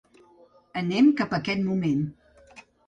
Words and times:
Anem 0.81 1.11
cap 1.21 1.37
a 1.37 1.41
aquest 1.43 1.65
moment. 1.71 2.05